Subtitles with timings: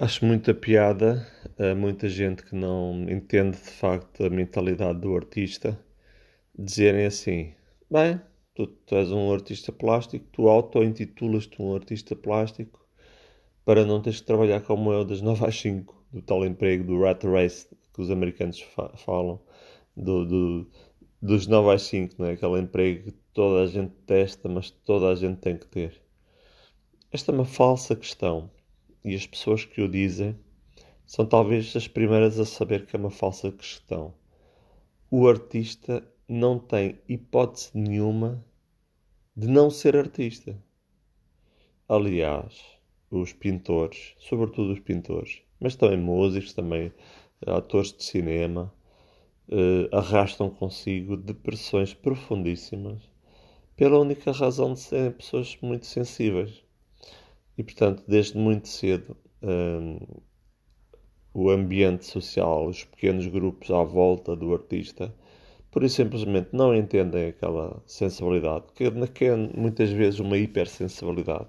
[0.00, 1.26] Acho muita piada
[1.58, 5.76] a muita gente que não entende de facto a mentalidade do artista
[6.56, 7.52] dizerem assim:
[7.90, 8.20] bem,
[8.54, 12.86] tu, tu és um artista plástico, tu auto-intitulas-te um artista plástico
[13.64, 17.02] para não teres que trabalhar como eu das 9 às 5, do tal emprego do
[17.02, 19.40] rat race que os americanos fa falam,
[19.96, 20.70] do, do,
[21.20, 22.34] dos 9 às 5, não é?
[22.34, 26.00] aquele emprego que toda a gente testa, mas toda a gente tem que ter.
[27.10, 28.48] Esta é uma falsa questão
[29.08, 30.36] e as pessoas que o dizem
[31.06, 34.14] são talvez as primeiras a saber que é uma falsa questão.
[35.10, 38.44] O artista não tem hipótese nenhuma
[39.34, 40.62] de não ser artista.
[41.88, 42.62] Aliás,
[43.10, 46.92] os pintores, sobretudo os pintores, mas também músicos, também
[47.46, 48.72] atores de cinema,
[49.50, 53.00] eh, arrastam consigo depressões profundíssimas
[53.74, 56.67] pela única razão de serem pessoas muito sensíveis.
[57.58, 59.98] E, portanto, desde muito cedo, um,
[61.34, 65.12] o ambiente social, os pequenos grupos à volta do artista,
[65.68, 68.84] por isso simplesmente não entendem aquela sensibilidade, que
[69.24, 71.48] é muitas vezes uma hipersensibilidade.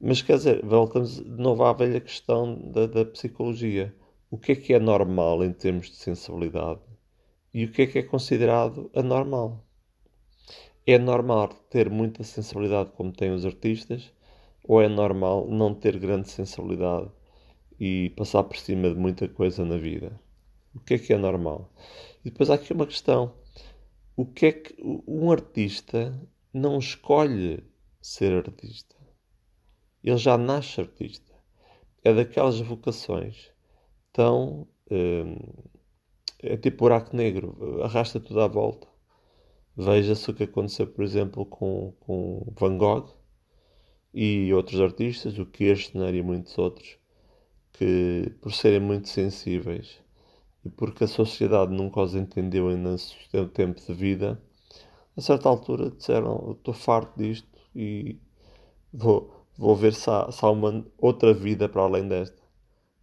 [0.00, 3.94] Mas quer dizer, voltamos de novo à velha questão da, da psicologia.
[4.28, 6.80] O que é que é normal em termos de sensibilidade
[7.52, 9.64] e o que é que é considerado anormal?
[10.84, 14.12] É normal ter muita sensibilidade como têm os artistas
[14.66, 17.10] ou é normal não ter grande sensibilidade
[17.78, 20.18] e passar por cima de muita coisa na vida?
[20.74, 21.72] O que é que é normal?
[22.24, 23.34] E depois há aqui uma questão.
[24.16, 24.74] O que é que
[25.06, 26.18] um artista
[26.52, 27.62] não escolhe
[28.00, 28.96] ser artista?
[30.02, 31.32] Ele já nasce artista.
[32.02, 33.50] É daquelas vocações
[34.12, 34.66] tão.
[34.90, 35.36] Hum,
[36.42, 38.86] é tipo buraco negro, arrasta tudo à volta.
[39.76, 43.23] Veja-se o que aconteceu, por exemplo, com, com Van Gogh
[44.14, 46.96] e outros artistas, o Kirchner e muitos outros,
[47.72, 50.00] que por serem muito sensíveis
[50.64, 54.40] e porque a sociedade nunca os entendeu ainda no seu tempo de vida,
[55.16, 58.18] a certa altura disseram: Estou farto disto e
[58.92, 62.42] vou, vou ver se há, se há uma outra vida para além desta.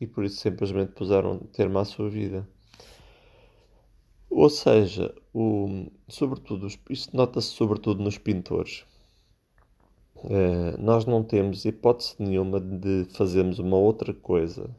[0.00, 2.48] E por isso simplesmente puseram termo à sua vida.
[4.30, 8.84] Ou seja, o, sobretudo, isto nota-se sobretudo nos pintores
[10.24, 14.70] Uh, nós não temos hipótese nenhuma de fazermos uma outra coisa,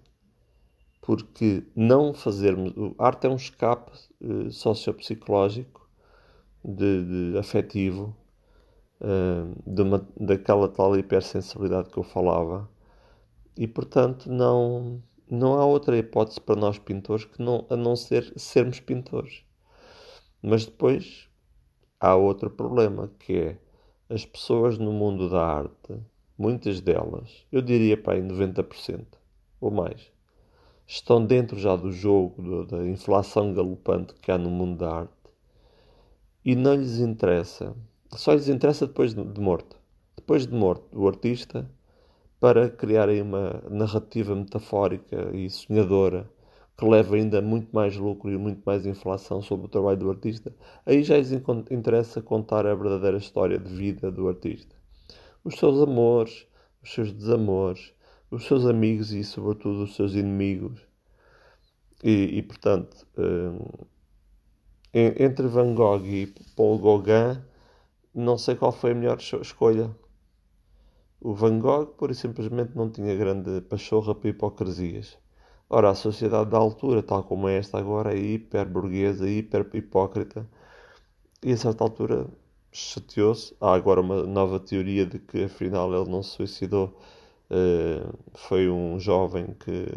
[1.02, 2.74] porque não fazermos.
[2.98, 5.86] A arte é um escape uh, sociopsicológico,
[6.64, 8.16] de, de afetivo,
[9.02, 12.70] uh, de uma, daquela tal hipersensibilidade que eu falava,
[13.58, 18.32] e portanto não, não há outra hipótese para nós pintores que não, a não ser
[18.38, 19.44] sermos pintores.
[20.42, 21.28] Mas depois
[22.00, 23.63] há outro problema que é
[24.14, 26.00] as pessoas no mundo da arte,
[26.38, 29.04] muitas delas, eu diria para aí 90%
[29.60, 30.12] ou mais,
[30.86, 35.14] estão dentro já do jogo da inflação galopante que há no mundo da arte
[36.46, 37.76] e não lhes interessa,
[38.12, 39.78] só lhes interessa depois de morto.
[40.16, 41.68] Depois de morto, o artista,
[42.40, 46.30] para criarem uma narrativa metafórica e sonhadora
[46.78, 50.54] que leva ainda muito mais lucro e muito mais inflação sobre o trabalho do artista,
[50.86, 51.32] aí já lhes
[51.70, 54.76] interessa contar a verdadeira história de vida do artista.
[55.44, 56.48] Os seus amores,
[56.82, 57.94] os seus desamores,
[58.32, 60.82] os seus amigos e, sobretudo, os seus inimigos.
[62.04, 63.86] E, e portanto, um,
[64.94, 67.42] entre Van Gogh e Paul Gauguin,
[68.14, 69.96] não sei qual foi a melhor escolha.
[71.22, 75.18] O Van Gogh, por simplesmente, não tinha grande pachorra para hipocrisias.
[75.70, 80.48] Ora, a sociedade da altura, tal como é esta agora, é hiper burguesa, hiper hipócrita,
[81.44, 82.28] e a certa altura
[82.72, 83.56] chateou-se.
[83.62, 86.98] Há agora uma nova teoria de que afinal ele não se suicidou,
[87.52, 89.88] uh, foi um jovem que,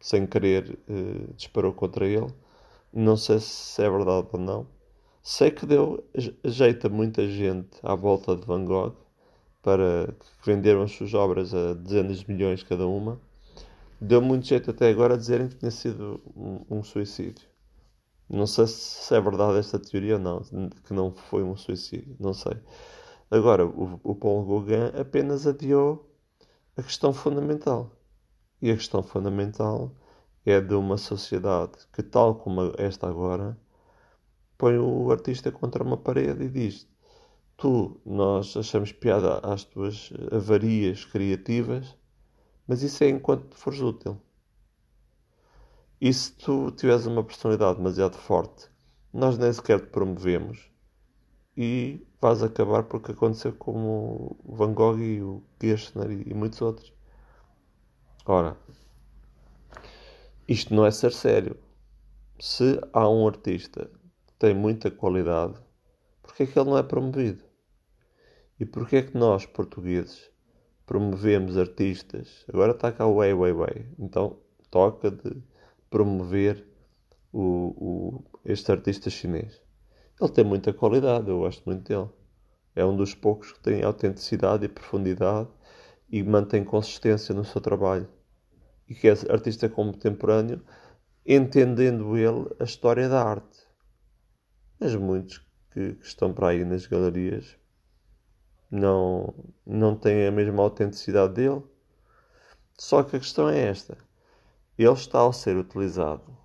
[0.00, 2.32] sem querer, uh, disparou contra ele.
[2.92, 4.66] Não sei se é verdade ou não.
[5.22, 6.04] Sei que deu
[6.44, 8.94] jeito a muita gente à volta de Van Gogh
[9.62, 13.20] para que venderam as suas obras a dezenas de milhões cada uma
[14.00, 17.48] deu muito jeito até agora a dizerem que tinha sido um, um, suicídio.
[18.28, 20.42] Não sei se é verdade esta teoria ou não,
[20.84, 22.54] que não foi um suicídio, não sei.
[23.30, 26.08] Agora, o, o Paul Gauguin apenas adiou
[26.76, 27.90] a questão fundamental.
[28.60, 29.92] E a questão fundamental
[30.44, 33.58] é de uma sociedade que, tal como esta agora,
[34.56, 36.88] põe o artista contra uma parede e diz:
[37.56, 41.96] Tu, nós achamos piada às tuas avarias criativas,
[42.66, 44.20] mas isso é enquanto fores útil.
[46.00, 48.68] E se tu tiveres uma personalidade demasiado forte,
[49.12, 50.70] nós nem sequer te promovemos
[51.56, 56.60] e vais acabar por que aconteceu como o Van Gogh e o Kirchner e, muitos
[56.60, 56.92] outros.
[58.26, 58.56] Ora,
[60.46, 61.56] isto não é ser sério.
[62.38, 63.90] Se há um artista
[64.26, 65.54] que tem muita qualidade,
[66.22, 67.42] porquê é que ele não é promovido?
[68.60, 70.30] E porquê é que nós, portugueses,
[70.86, 72.44] promovemos artistas?
[72.48, 73.86] Agora está cá o Wei Wei Wei.
[73.98, 74.38] Então
[74.70, 75.42] toca de
[75.90, 76.64] promover
[77.32, 79.60] o, o, este artista chinês.
[80.20, 82.08] Ele tem muita qualidade, eu gosto muito dele.
[82.74, 85.48] É um dos poucos que tem autenticidade e profundidade
[86.08, 88.08] e mantém consistência no seu trabalho.
[88.88, 90.62] E que é artista contemporâneo,
[91.26, 93.66] entendendo ele a história da arte.
[94.78, 95.38] Mas muitos
[95.72, 97.58] que, que estão para aí nas galerias
[98.70, 99.34] não,
[99.64, 101.62] não têm a mesma autenticidade dele.
[102.78, 103.96] Só que a questão é esta:
[104.78, 106.36] ele está a ser utilizado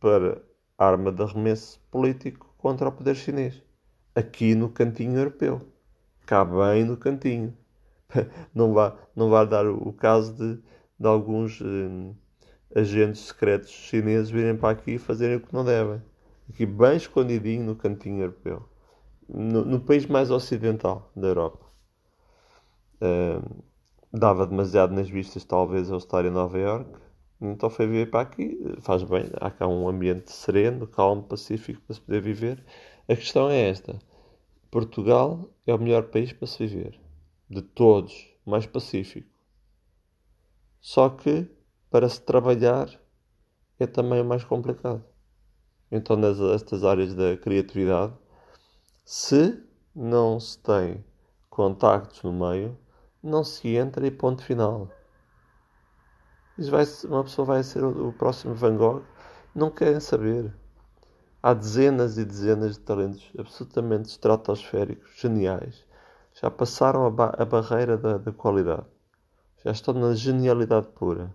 [0.00, 0.42] para
[0.76, 3.62] arma de arremesso político contra o poder chinês,
[4.14, 5.60] aqui no cantinho europeu,
[6.26, 7.56] cá bem no cantinho.
[8.54, 10.62] Não vai, não vai dar o caso de,
[11.00, 16.00] de alguns eh, agentes secretos chineses virem para aqui e fazerem o que não devem.
[16.48, 18.68] Aqui bem escondidinho no cantinho europeu.
[19.28, 21.66] No, no país mais ocidental da Europa.
[22.96, 23.62] Uh,
[24.12, 27.04] dava demasiado nas vistas, talvez, ao estar em Nova Iorque
[27.40, 31.94] então foi vir para aqui, faz bem, há cá um ambiente sereno, calmo, pacífico para
[31.94, 32.64] se poder viver.
[33.08, 33.98] A questão é esta:
[34.70, 36.98] Portugal é o melhor país para se viver,
[37.50, 39.28] de todos, mais pacífico.
[40.80, 41.46] Só que
[41.90, 42.88] para se trabalhar
[43.78, 45.04] é também o mais complicado.
[45.90, 48.14] Então, nestas áreas da criatividade,
[49.04, 49.62] se
[49.94, 51.04] não se tem
[51.50, 52.76] contactos no meio,
[53.22, 54.88] não se entra e ponto final
[56.58, 59.02] vai, uma pessoa vai ser o, o próximo Van Gogh.
[59.54, 60.52] Não querem saber.
[61.42, 65.84] Há dezenas e dezenas de talentos absolutamente estratosféricos, geniais.
[66.32, 68.86] Já passaram a, ba a barreira da, da qualidade.
[69.64, 71.34] Já estão na genialidade pura.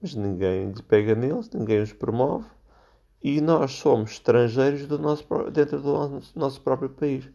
[0.00, 2.46] Mas ninguém pega neles, ninguém os promove.
[3.28, 7.28] E nós somos estrangeiros do nosso, dentro do nosso, próprio país.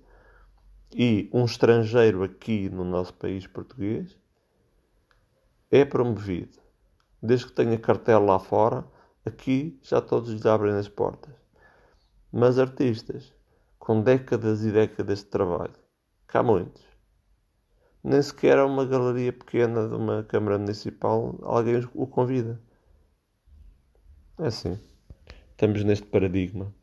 [0.96, 4.18] E um estrangeiro aqui no nosso país português
[5.70, 6.58] é promovido
[7.22, 8.86] desde que tenha cartel lá fora,
[9.26, 11.36] aqui já todos lhe abrem as portas.
[12.32, 13.34] Mas artistas,
[13.78, 15.76] com décadas e décadas de trabalho,
[16.26, 16.86] cá muitos.
[18.02, 22.62] Nem sequer a uma galeria pequena de uma Câmara Municipal alguém o convida.
[24.40, 24.80] É assim.
[25.62, 26.74] Estamos neste paradigma.